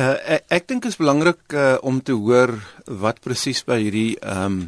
[0.00, 2.54] Uh, ek ek dink is belangrik uh, om te hoor
[3.02, 4.60] wat presies by hierdie ehm um,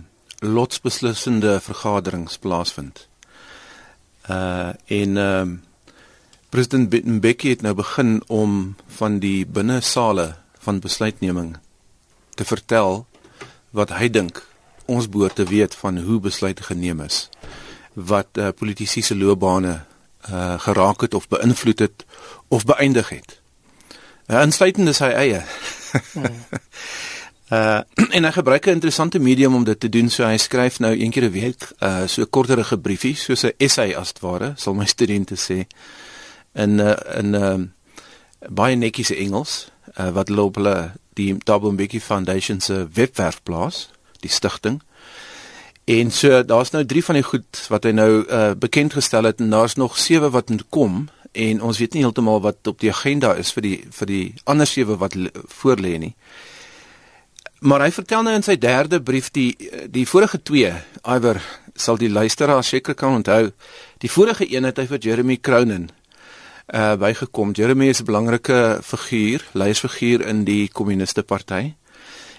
[0.42, 3.06] lotsbeslissende vergaderings plaasvind.
[4.28, 5.54] Uh en ehm um,
[6.52, 10.34] president Mbeki het nou begin om van die binnesale
[10.66, 11.54] van besluitneming
[12.36, 13.06] te vertel
[13.70, 14.42] wat hy dink
[14.84, 17.28] ons behoort te weet van hoe besluite geneem is
[17.94, 22.04] wat uh, politici se loopbane uh, geraak het of beïnvloed het
[22.48, 23.41] of beëindig het.
[24.32, 25.42] Uh, insluitend is sy eie.
[26.14, 26.36] hmm.
[27.52, 27.80] uh
[28.16, 30.08] en hy gebruik 'n interessante medium om dit te doen.
[30.08, 33.52] So hy skryf nou een keer 'n week uh so 'n korterige briefie, soos 'n
[33.58, 35.66] essay as ware, sal my studente sê.
[36.54, 37.60] In uh in uh
[38.48, 39.68] baie netjiese Engels
[40.00, 43.90] uh, wat loop hulle die Double Mbeki Foundation se webwerf plaas,
[44.20, 44.80] die stigting.
[45.84, 49.40] En so daar's nou 3 van die goed wat hy nou uh bekend gestel het
[49.40, 52.90] en daar's nog 7 wat moet kom en ons weet nie heeltemal wat op die
[52.90, 55.16] agenda is vir die vir die ander 7 wat
[55.60, 56.14] voor lê nie.
[57.62, 59.56] Maar hy vertel nou in sy derde brief die
[59.88, 61.40] die vorige 2, Iwer
[61.74, 63.52] sal die luisteraar seker kan onthou.
[63.98, 65.90] Die vorige een het hy vir Jeremy Cronin
[66.72, 67.52] uh bygekom.
[67.52, 71.74] Jeremy is 'n belangrike figuur, leiersfiguur in die kommuniste party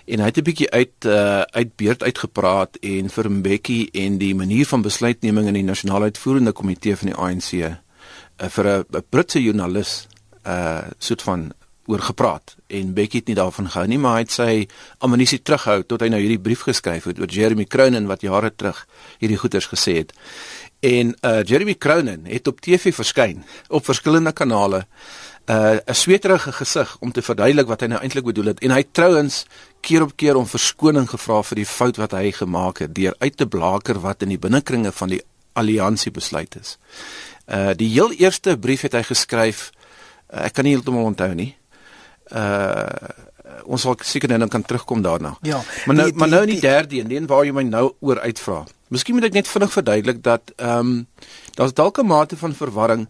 [0.06, 4.36] en hy het 'n bietjie uit uh uit beerd uitgepraat en vir Mbeki en die
[4.36, 7.78] manier van besluitneming in die nasionale uitvoerende komitee van die ANC
[8.40, 10.08] uh, vir 'n Britse joernalis
[10.48, 11.54] uh soet van
[11.86, 12.56] oor gepraat.
[12.68, 14.68] En Mbeki het nie daarvan gehou nie maar hy het sy
[15.04, 18.86] amnestie terughou tot hy nou hierdie brief geskryf het oor Jeremy Cronin wat jare terug
[19.20, 20.14] hierdie goeters gesê het.
[20.80, 24.86] En uh Jeremy Cronin het op TV verskyn op verskillende kanale
[25.50, 28.60] uh 'n sweterige gesig om te verduidelik wat hy nou eintlik bedoel het.
[28.60, 29.46] En hy trouens
[29.82, 33.38] keer op keer om verskoning gevra vir die fout wat hy gemaak het deur uit
[33.38, 35.22] te blaker wat in die binnekringe van die
[35.54, 36.78] alliansie besluit is.
[37.48, 39.72] Uh die heel eerste brief het hy geskryf
[40.34, 41.56] uh, ek kan nie heeltemal onthou nie.
[42.32, 42.88] Uh
[43.64, 45.38] ons sal seker nou kan terugkom daarna.
[45.42, 45.62] Ja.
[45.86, 47.64] Maar nou die, die, maar nou in die, die derde een, een waar jy my
[47.64, 48.64] nou oor uitvra.
[48.88, 51.08] Miskien moet ek net vinnig verduidelik dat ehm um,
[51.56, 53.08] daar's dalk 'n mate van verwarring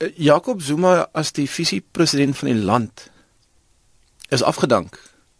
[0.00, 3.10] Eh, Jakob Zuma as die visiepresident van die land
[4.28, 4.96] is afgedank.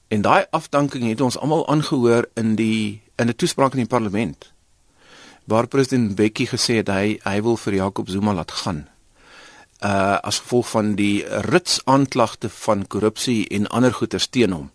[0.08, 4.52] En daai afdanking het ons almal aangehoor in die in 'n toespraak in die parlement
[5.50, 8.86] waar president Bekkie gesê het hy hy wil vir Jakob Zuma laat gaan.
[9.82, 14.70] Uh as gevolg van die rits aanklagte van korrupsie en ander goeters teen hom.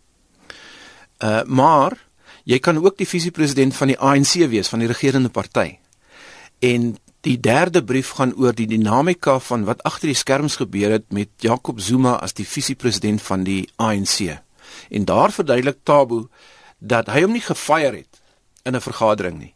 [1.24, 1.98] Uh maar
[2.44, 5.78] jy kan ook die visiepresident van die ANC wees van die regerende party.
[6.60, 11.08] En Die derde brief gaan oor die dinamika van wat agter die skerms gebeur het
[11.10, 14.38] met Jacob Zuma as die visiepresident van die ANC.
[14.94, 16.28] En daar verduidelik Tabo
[16.78, 18.22] dat hy hom nie gefire het
[18.62, 19.55] in 'n vergadering nie.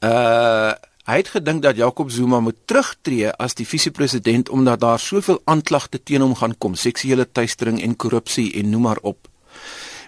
[0.00, 0.74] Uh
[1.08, 6.02] hy het gedink dat Jacob Zuma moet terugtreë as die visiepresident omdat daar soveel aanklagte
[6.02, 9.28] teen hom gaan kom, seksuele teistering en korrupsie en noem maar op.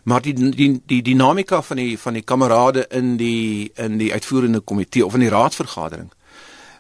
[0.05, 4.61] Maar die die die dinamika van die van die kamerade in die in die uitvoerende
[4.61, 6.13] komitee of in die raadsvergadering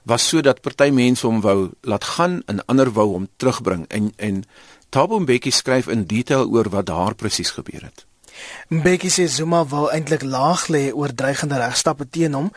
[0.02, 4.44] was sodat party mense hom wou laat gaan en ander wou hom terugbring en en
[4.90, 8.06] Thabo Mbeki skryf in detail oor wat daar presies gebeur het.
[8.68, 12.50] Mbeki sê Zuma wou eintlik laag lê oor dreigende regstappe teen hom.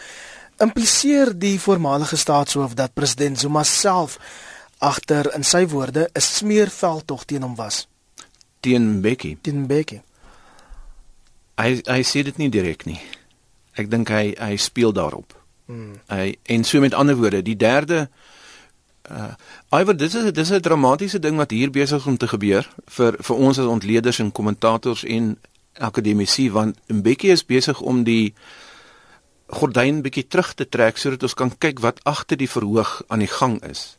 [0.58, 4.20] Impliseer die voormalige staatshoof dat president Zuma self
[4.78, 7.88] agter in sy woorde 'n smeerveld tog teen hom was
[8.64, 9.38] teen Mbeki.
[9.42, 10.02] Teen Mbeki.
[11.60, 13.00] Hy hy sê dit nie direk nie.
[13.78, 15.36] Ek dink hy hy speel daarop.
[15.68, 15.98] Hmm.
[16.12, 18.08] Hy en so met ander woorde, die derde
[19.12, 19.34] uh
[19.76, 22.64] iwer dis is dis 'n dramatiese ding wat hier besig om te gebeur
[22.98, 25.36] vir vir ons as ontleeders en kommentators en
[25.78, 28.34] akademici want Mbeki is besig om die
[29.54, 33.32] gordyn bietjie terug te trek sodat ons kan kyk wat agter die verhoog aan die
[33.32, 33.98] gang is.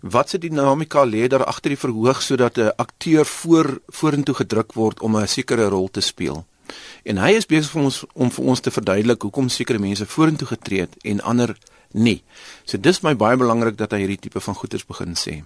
[0.00, 5.00] Wat se dinamika lê daar agter die verhoog sodat 'n akteur voor vorentoe gedruk word
[5.00, 6.44] om 'n sekere rol te speel?
[7.02, 10.48] En hy is besig om ons om vir ons te verduidelik hoekom sekere mense vorentoe
[10.48, 11.56] getree het en ander
[11.90, 12.22] nie.
[12.64, 15.44] So dis my baie belangrik dat hy hierdie tipe van goeters begin sê.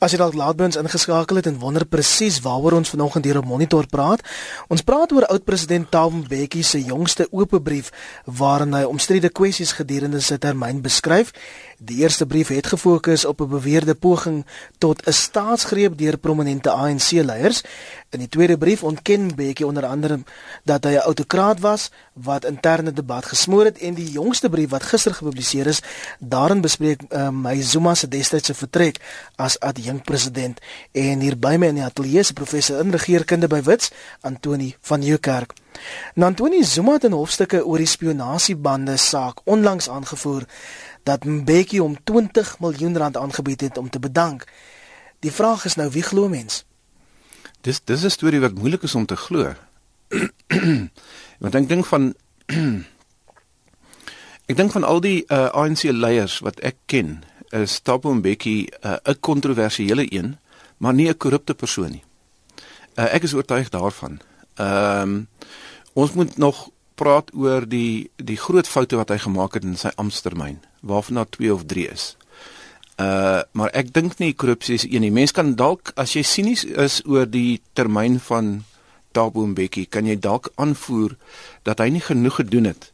[0.00, 3.40] As jy dalk laat by ons ingeskakel het en wonder presies waaroor ons vanoggend hier
[3.40, 4.24] op monitor praat,
[4.68, 7.90] ons praat oor oud-president Thabo Mbeki se jongste oop brief
[8.24, 11.34] waarin hy omstrede kwessies gedurende sy termyn beskryf
[11.82, 14.46] Die eerste brief het gefokus op 'n beweerde poging
[14.78, 17.62] tot 'n staatsgreep deur prominente ANC-leiers.
[18.10, 20.20] In die tweede brief ontken Bekkie onder andere
[20.64, 24.82] dat hy 'n autokraat was wat interne debat gesmoor het en die jongste brief wat
[24.82, 25.82] gister gepubliseer is,
[26.18, 29.00] daarin bespreek um, hy Zuma se destydse vertrek
[29.36, 30.60] as adjunkpresident
[30.92, 33.90] en hier by my in die ateljee se professor in regeringskunde by Wits,
[34.20, 35.52] Antoni van Nieuwkerk.
[36.14, 40.46] Nou Antoni Zuma het 'n hofstukke oor die spionasiebande saak onlangs aangevoer
[41.02, 44.44] dat Mbeki hom 20 miljoen rand aangebied het om te bedank.
[45.20, 46.64] Die vraag is nou wie glo mens?
[47.60, 49.54] Dis dis 'n storie wat moeilik is om te glo.
[51.42, 52.14] Want ek dink van
[54.50, 58.96] ek dink van al die uh, ANC leiers wat ek ken, is Thabo Mbeki uh,
[59.04, 60.38] 'n kontroversiële een,
[60.76, 62.04] maar nie 'n korrupte persoon nie.
[62.96, 64.20] Uh, ek is oortuig daarvan.
[64.54, 65.28] Ehm um,
[65.92, 69.90] ons moet nog praat oor die die groot foute wat hy gemaak het in sy
[69.96, 72.16] amptetermyn, waarvan daar 2 of 3 is.
[73.00, 75.12] Uh maar ek dink nie korrupsie is een nie.
[75.14, 78.62] Mense kan dalk as jy sinies is oor die termyn van
[79.12, 81.16] Thabo Mbeki, kan jy dalk aanvoer
[81.66, 82.92] dat hy nie genoeg gedoen het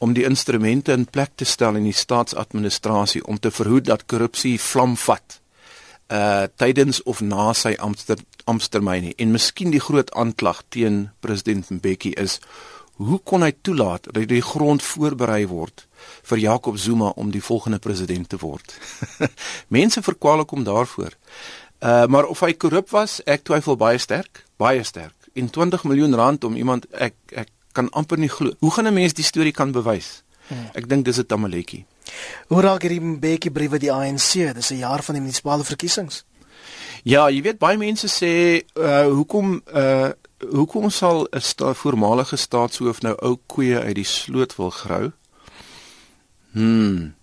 [0.00, 4.56] om die instrumente in plek te stel in die staatsadministrasie om te verhoed dat korrupsie
[4.60, 5.40] vlam vat
[6.10, 9.14] uh tydens of na sy amptetermyn nie.
[9.18, 12.40] En miskien die groot aanklag teen president Mbeki is
[13.00, 15.86] hoe kon hy toelaat dat die grond voorberei word
[16.28, 18.74] vir Jacob Zuma om die volgende president te word?
[19.76, 21.16] Mense verkwalik hom daarvoor.
[21.80, 25.16] Uh maar of hy korrup was, ek twyfel baie sterk, baie sterk.
[25.32, 28.52] En 20 miljoen rand om iemand ek ek kan amper nie glo.
[28.60, 30.22] Hoe gaan 'n mens die storie kan bewys?
[30.48, 30.68] Hmm.
[30.74, 31.84] Ek dink dis 'n tamaletjie.
[32.48, 34.52] Hoe raak hierdie Mbeki briewe die ANC?
[34.54, 36.24] Dis 'n jaar van die munisipale verkiesings.
[37.02, 40.10] Ja, jy weet baie mense sê uh hoekom uh
[40.48, 45.12] hoekom sal 'n sta voormalige staatshoof nou ou koeie uit die sloot wil grou?
[46.52, 47.14] Hmm.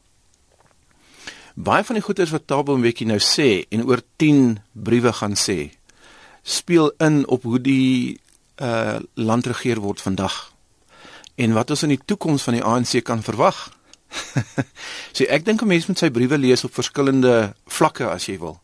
[1.53, 5.71] Baie van die goeders wat Tabo Mbeki nou sê en oor 10 briewe gaan sê,
[6.43, 8.19] speel in op hoe die
[8.61, 10.53] uh land regeer word vandag
[11.35, 13.57] en wat ons in die toekoms van die ANC kan verwag.
[15.15, 18.57] so ek dink 'n mens moet sy briewe lees op verskillende vlakke as jy wil.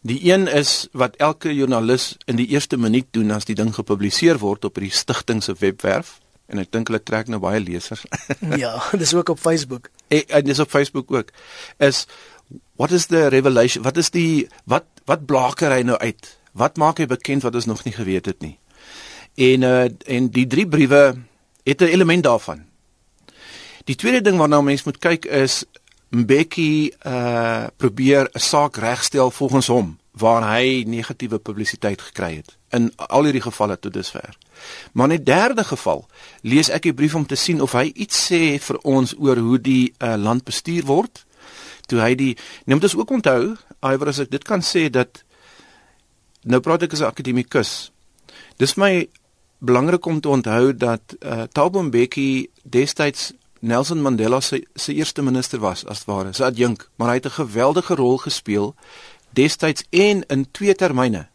[0.00, 4.38] Die een is wat elke joernalis in die eerste minuut doen as die ding gepubliseer
[4.40, 6.18] word op die stigting se webwerf
[6.50, 8.02] en ek dink hulle trek nou baie lesers.
[8.62, 9.90] ja, dis ook op Facebook.
[10.08, 11.30] En, en dis op Facebook ook.
[11.78, 12.06] Is
[12.80, 13.84] what is the revelation?
[13.84, 16.32] Wat is die wat wat blaker hy nou uit?
[16.56, 18.56] Wat maak hy bekend wat ons nog nie geweet het nie?
[19.38, 21.20] En uh en die drie briewe
[21.62, 22.64] het 'n element daarvan.
[23.84, 25.64] Die tweede ding waarna mens moet kyk is
[26.10, 32.90] Mbeki uh probeer 'n saak regstel volgens hom waar hy negatiewe publisiteit gekry het in
[32.96, 34.36] al hierdie gevalle tot dusver.
[34.92, 36.06] Maar in die derde geval
[36.40, 39.58] lees ek die brief om te sien of hy iets sê vir ons oor hoe
[39.58, 41.24] die uh, land bestuur word.
[41.86, 42.34] Toe hy die
[42.64, 45.22] nou moet ons ook onthou, iwer as ek dit kan sê dat
[46.42, 47.92] nou praat ek as 'n akademikus.
[48.58, 49.08] Dis my
[49.58, 55.58] belangrik om te onthou dat uh, Thabo Mbeki destyds Nelson Mandela se se eerste minister
[55.58, 58.74] was as ware, sy adjunk, maar hy het 'n geweldige rol gespeel
[59.30, 61.28] destyds en in twee termyne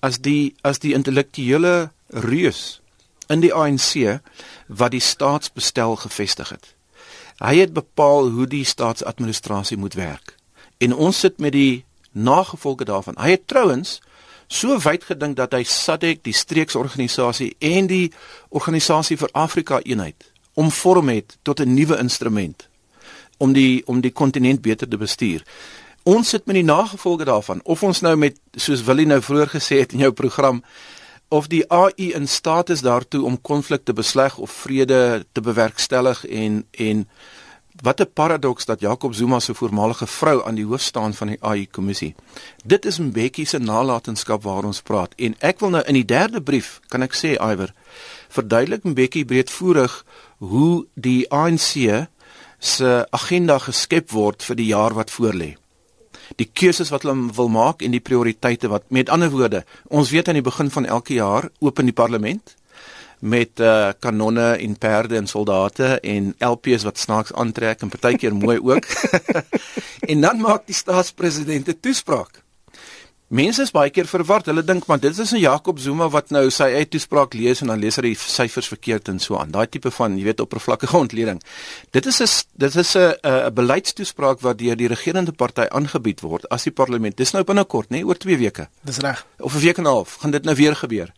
[0.00, 2.80] as die as die intellektuele reus
[3.26, 4.20] in die ANC
[4.66, 6.74] wat die staatsbestel gevestig het.
[7.38, 10.36] Hy het bepaal hoe die staatsadministrasie moet werk.
[10.78, 13.18] En ons sit met die nagevolge daarvan.
[13.18, 14.00] Hy het trouens
[14.46, 18.12] so wyd gedink dat hy SADC, die streeksorganisasie en die
[18.48, 22.68] organisasie vir Afrika eenheid omvorm het tot 'n nuwe instrument
[23.36, 25.44] om die om die kontinent beter te bestuur.
[26.02, 29.78] Ons sit met die nagevolge daarvan of ons nou met soos Willie nou vroeër gesê
[29.78, 30.62] het in jou program
[31.28, 36.64] of die AI in staat is daartoe om konflikte besleg of vrede te bewerkstellig en
[36.70, 37.08] en
[37.82, 41.36] wat 'n paradoks dat Jacob Zuma se voormalige vrou aan die hoof staan van die
[41.40, 42.14] AI kommissie.
[42.64, 46.40] Dit is Mbeki se nalatenskap waar ons praat en ek wil nou in die derde
[46.40, 47.74] brief kan ek sê Iwer
[48.28, 50.04] verduidelik Mbeki breedvoerig
[50.38, 52.06] hoe die ANC
[52.58, 55.54] se agenda geskep word vir die jaar wat voorlê.
[56.36, 60.28] Die keuses wat hulle wil maak en die prioriteite wat met ander woorde, ons weet
[60.28, 62.56] aan die begin van elke jaar open die parlement
[63.18, 68.58] met uh, kanonne en perde en soldate en LPs wat snaaks aantrek en partykeer mooi
[68.60, 68.86] ook.
[70.10, 72.42] en dan maak die staatspresident 'n toespraak.
[73.26, 74.46] Mense is baie keer verward.
[74.46, 77.66] Hulle dink maar dit is 'n Jakob Zuma wat nou sy eie toespraak lees en
[77.66, 79.50] dan lees hy die syfers verkeerd en so aan.
[79.50, 81.42] Daai tipe van, jy weet, oppervlakkige ontleding.
[81.90, 86.48] Dit is 'n dit is 'n 'n beleidstoespraak wat deur die regerende party aangebied word
[86.50, 87.16] as die parlement.
[87.16, 88.68] Dis nou binnekort, nê, oor 2 weke.
[88.84, 89.26] Dis reg.
[89.38, 91.12] Of 'n week en 'n half gaan dit nou weer gebeur.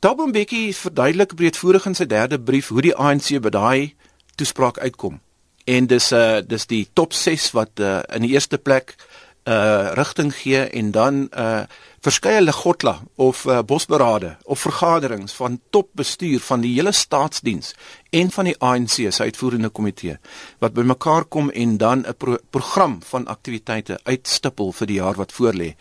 [0.00, 3.94] Thabo Mbeki verduidelik breedvoerig in sy derde brief hoe die ANC by daai
[4.34, 5.20] toespraak uitkom.
[5.66, 8.96] En dis 'n uh, dis die top 6 wat uh, in die eerste plek
[9.44, 11.62] uh rigting gee en dan uh
[12.02, 17.74] verskeie legotla of uh, bosberade of vergaderings van topbestuur van die hele staatsdiens
[18.10, 20.16] en van die ANC se uitvoerende komitee
[20.58, 25.32] wat bymekaar kom en dan 'n pro program van aktiwiteite uitstippel vir die jaar wat
[25.32, 25.74] voorlê.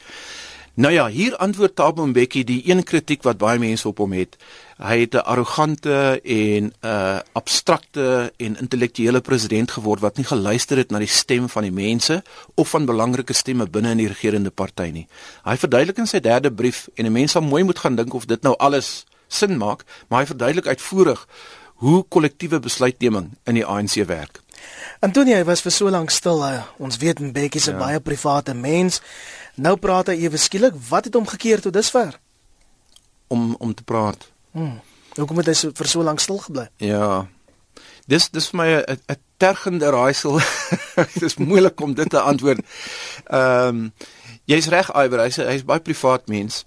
[0.74, 4.38] Nou ja, hier antwoord Thabo Mbeki die een kritiek wat baie mense op hom het.
[4.82, 10.78] Hy het 'n arrogante en 'n uh, abstrakte en intellektuele president geword wat nie geluister
[10.78, 12.24] het na die stem van die mense
[12.56, 15.08] of van belangrike stemme binne in die regerende party nie.
[15.44, 18.26] Hy verduidelik in sy derde brief en 'n mens sal mooi moet gaan dink of
[18.26, 21.28] dit nou alles sin maak, maar hy verduidelik uitvoerig
[21.76, 24.42] hoe kollektiewe besluitneming in die ANC werk.
[25.00, 26.44] Antonie, hy was vir so lank stil.
[26.78, 27.78] Ons weet Mbeki is 'n ja.
[27.78, 29.02] baie private mens.
[29.56, 32.20] Nou praat hy ewe skielik, wat het hom gekeer tot dusver?
[33.28, 34.31] Om om te praat.
[34.52, 34.80] Hmm.
[35.16, 36.68] Hoekom het hy so vir so lank stil gebly?
[36.78, 37.28] Ja.
[38.08, 40.40] Dis dis vir my 'n 'n tergende raaisel.
[41.24, 42.60] dis moeilik om dit te antwoord.
[43.28, 43.94] Ehm um,
[44.46, 46.66] jy's reg, Iwer, hy's hy's baie privaat mens.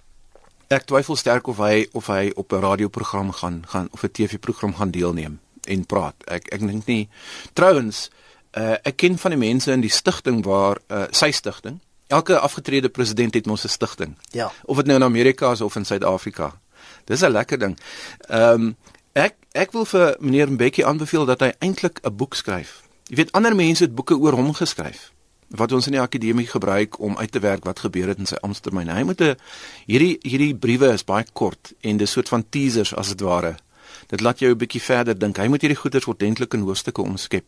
[0.69, 4.75] Ek twyfel sterk of hy of hy op 'n radioprogram gaan gaan of 'n TV-program
[4.75, 6.15] gaan deelneem en praat.
[6.27, 7.09] Ek ek dink nie.
[7.53, 8.11] Trouwens,
[8.57, 12.89] uh, ek ken van die mense in die stigting waar uh, sy stigting elke afgetrede
[12.89, 14.17] president het mos 'n stigting.
[14.31, 14.53] Ja.
[14.65, 16.61] Of dit nou in Amerika is of in Suid-Afrika.
[17.05, 17.79] Dis 'n lekker ding.
[18.29, 18.77] Ehm um,
[19.13, 22.83] ek ek wil vir meneer Mbeki aanbeveel dat hy eintlik 'n boek skryf.
[23.09, 25.13] Jy weet ander mense het boeke oor hom geskryf
[25.49, 28.39] wat ons in die akademie gebruik om uit te werk wat gebeur het in sy
[28.41, 28.89] amptetermyn.
[28.89, 29.37] Hy moet 'n
[29.87, 33.57] hierdie hierdie briewe is baie kort en dis soort van teasers as dit ware.
[34.07, 35.37] Dit laat jou 'n bietjie verder dink.
[35.37, 37.45] Hy moet hierdie goeders ordentlik in hoofstukke omskep.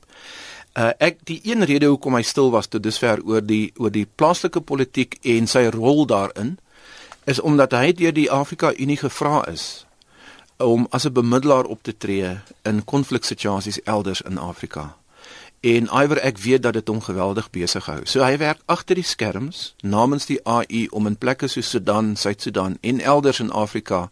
[0.76, 4.06] Uh, ek die een rede hoekom hy stil was tot dusver oor die oor die
[4.14, 6.58] plaaslike politiek en sy rol daarin
[7.26, 9.86] is omdat hy deur die Afrika Unie gevra is
[10.62, 14.96] om as 'n bemiddelaar op te tree in konfliksituasies elders in Afrika.
[15.60, 18.00] En iwer ek weet dat dit hom geweldig besig hou.
[18.04, 22.78] So hy werk agter die skerms namens die AU om in plekke soos Sudan, Suid-Sudan
[22.80, 24.08] en elders in Afrika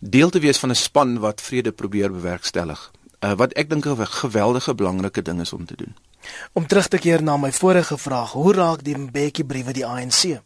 [0.00, 2.90] deel te wees van 'n span wat vrede probeer bewerkstellig
[3.22, 5.96] uh, wat ek dink 'n geweldige belangrike ding is om te doen.
[6.52, 10.40] Om terug te keer na my vorige vraag, hoe raak die Mbeki briewe die ANC?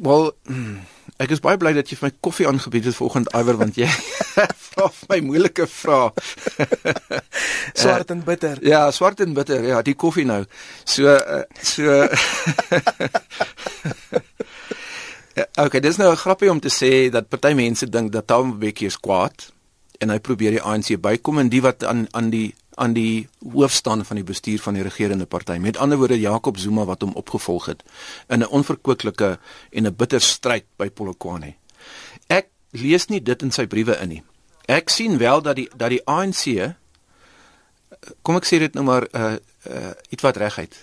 [0.00, 0.32] Wel,
[1.22, 3.88] ek is baie bly dat jy vir my koffie aangebied het vanoggend Iwer want jy
[4.74, 6.10] vra my moeilike vrae.
[7.82, 8.58] swart en bitter.
[8.62, 9.64] Uh, ja, swart en bitter.
[9.64, 10.44] Ja, die koffie nou.
[10.84, 12.04] So uh, so
[15.64, 18.86] okay, dis nou 'n grappie om te sê dat party mense dink dat Thabo Mbeki
[18.86, 19.52] is kwaad
[20.02, 23.72] en hy probeer die ANC bykom en die wat aan aan die aan die hoof
[23.72, 25.56] staan van die bestuur van die regerende party.
[25.60, 27.82] Met ander woorde Jacob Zuma wat hom opgevolg het
[28.28, 29.38] in 'n onverkwikkelike
[29.70, 31.54] en 'n bitter stryd by Polokwane.
[32.26, 34.22] Ek lees nie dit in sy briewe in nie.
[34.66, 36.74] Ek sien wel dat die dat die ANC
[38.22, 39.36] kom ek sê dit nou maar uh
[39.70, 40.76] uh iets wat reguit.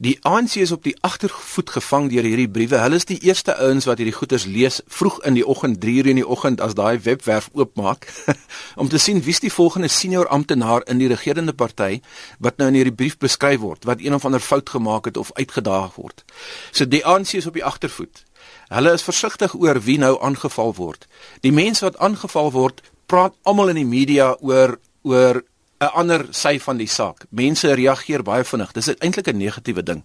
[0.00, 2.78] Die ANC is op die agtervoet gevang deur hierdie briewe.
[2.80, 6.16] Hulle is die eerste ouens wat hierdie goeters lees vroeg in die oggend, 3:00 in
[6.16, 8.08] die oggend as daai webwerf oopmaak
[8.80, 12.00] om te sien wie's die volgende senior amptenaar in die regerende party
[12.38, 15.34] wat nou in hierdie brief beskryf word, wat een of ander fout gemaak het of
[15.36, 16.24] uitgedaag word.
[16.72, 18.24] So die ANC is op die agtervoet.
[18.72, 21.06] Hulle is versigtig oor wie nou aangeval word.
[21.44, 25.44] Die mense wat aangeval word, praat almal in die media oor oor
[25.80, 27.24] 'n ander sy van die saak.
[27.30, 28.72] Mense reageer baie vinnig.
[28.72, 30.02] Dis eintlik 'n negatiewe ding.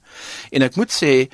[0.52, 1.28] En ek moet sê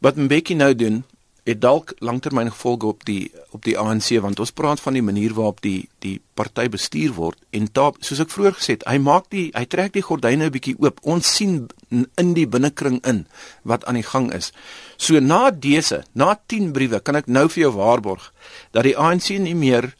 [0.00, 1.04] wat Mbeki nou doen,
[1.44, 5.34] het dalk langtermyn gevolge op die op die ANC want ons praat van die manier
[5.36, 9.28] waarop die die party bestuur word en daar soos ek vroeër gesê het, hy maak
[9.28, 11.00] die hy trek die gordyne 'n bietjie oop.
[11.02, 11.68] Ons sien
[12.16, 13.26] in die binnekring in
[13.62, 14.52] wat aan die gang is.
[14.96, 18.32] So na dese, na 10 briewe, kan ek nou vir jou waarborg
[18.72, 19.94] dat die ANC nie meer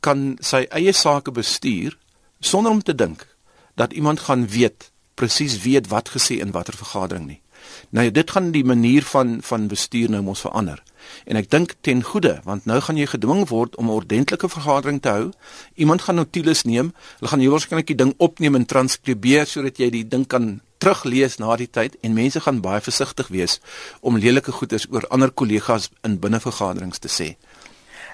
[0.00, 1.96] kan sy eie sake bestuur
[2.40, 3.29] sonder om te dink
[3.80, 7.40] dat iemand gaan weet presies weet wat gesê in watter vergadering nie.
[7.96, 10.82] Nou dit gaan die manier van van bestuur nou mos verander.
[11.24, 15.00] En ek dink ten goeie, want nou gaan jy gedwing word om 'n ordentlike vergadering
[15.02, 15.30] te hou.
[15.74, 16.92] Iemand gaan notules neem.
[17.18, 21.36] Hulle gaan jou waarskynlik die ding opneem en transkribeer sodat jy die ding kan teruglees
[21.36, 23.60] na die tyd en mense gaan baie versigtig wees
[24.00, 27.36] om lelike goeders oor ander kollegas in binnevergaderings te sê.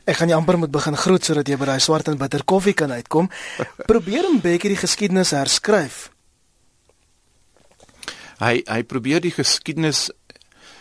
[0.07, 2.77] Ek gaan jy amper moet begin groet sodat jy by daai swart en bitter koffie
[2.79, 3.27] kan uitkom.
[3.89, 6.07] Probeer om Becky die geskiedenis herskryf.
[8.39, 10.07] Hy hy probeer die geskiedenis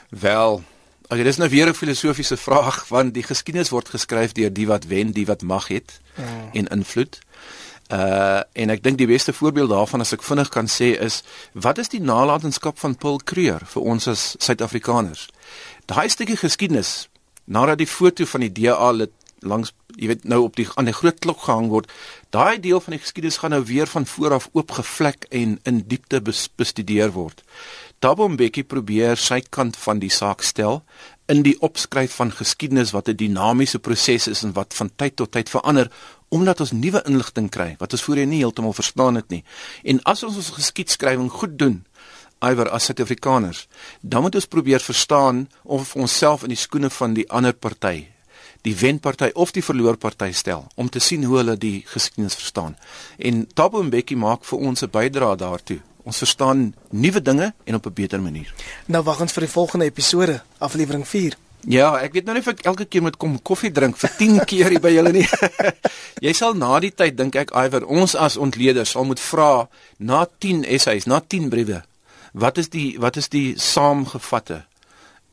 [0.10, 0.62] wel.
[1.10, 4.86] Okay, dis nou weer 'n filosofiese vraag want die geskiedenis word geskryf deur die wat
[4.86, 6.50] wen, die wat mag het ja.
[6.54, 7.20] en invloed.
[7.90, 11.78] Uh en ek dink die beste voorbeeld daarvan as ek vinnig kan sê is wat
[11.78, 15.30] is die nalatenskap van Paul Kruger vir ons as Suid-Afrikaners?
[15.86, 17.10] Daai stukkie geskiedenis
[17.46, 19.14] nadat die foto van die DA lid
[19.46, 21.92] langs jy weet nou op die aan die groot klok gehang word
[22.36, 26.22] daai deel van die geskiedenis gaan nou weer van voor af oopgevlek en in diepte
[26.56, 27.44] bestudeer word.
[28.04, 30.82] Thabo Mbeki probeer sy kant van die saak stel
[31.32, 35.32] in die opskryf van geskiedenis wat 'n dinamiese proses is en wat van tyd tot
[35.32, 35.92] tyd verander
[36.30, 39.44] omdat ons nuwe inligting kry wat ons voorheen nie heeltemal verstaan het nie.
[39.84, 41.86] En as ons ons geskiedskrywing goed doen
[42.52, 43.68] iwer as Suid-Afrikaners,
[44.02, 48.08] dan moet ons probeer verstaan of ons self in die skoene van die ander party,
[48.66, 52.78] die wenparty of die verloorparty stel om te sien hoe hulle die geskiedenis verstaan.
[53.18, 55.82] En Thabo Mbeki maak vir ons 'n bydrae daartoe.
[56.06, 58.54] Ons verstaan nuwe dinge en op 'n beter manier.
[58.86, 61.38] Nou wag ons vir die volgende episode, aflewering 4.
[61.68, 64.44] Ja, ek weet nou nie of ek elke keer moet kom koffie drink vir 10
[64.50, 65.26] keer hier by julle nie.
[66.26, 70.26] jy sal na die tyd dink ek iwer ons as ontleeders sal moet vra na
[70.40, 71.82] 10 essays, na 10 briewe.
[72.36, 74.66] Wat is die wat is die saamgevatte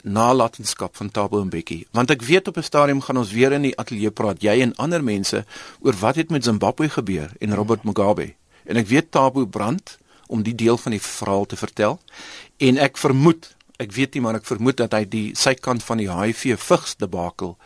[0.07, 1.81] nalatenskap van Thabo Mbeki?
[1.91, 4.75] Want ek weet op 'n stadium gaan ons weer in die ateljee praat, jy en
[4.77, 5.45] ander mense
[5.81, 8.35] oor wat het met Zimbabwe gebeur en Robert Mugabe.
[8.65, 12.01] En ek weet Thabo brand om die deel van die verhaal te vertel
[12.57, 15.99] en ek vermoed ek weet nie maar ek vermoed dat hy die sy kant van
[15.99, 17.59] die HIV vigs debakel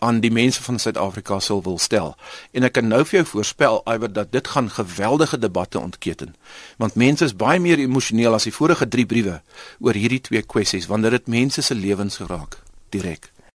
[0.00, 2.14] aan die mense van Suid-Afrika sou wil stel.
[2.56, 6.34] En ek kan nou vir jou voorspel iwer dat dit gaan geweldige debatte ontketen.
[6.76, 9.40] Want mense is baie meer emosioneel as die vorige 3 briewe
[9.78, 12.58] oor hierdie twee kwessies wanneer dit mense se lewens geraak
[12.90, 13.30] direk.